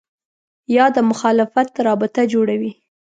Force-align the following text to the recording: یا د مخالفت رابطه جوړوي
یا 0.75 0.85
د 0.95 0.97
مخالفت 1.09 1.69
رابطه 1.87 2.21
جوړوي 2.33 2.71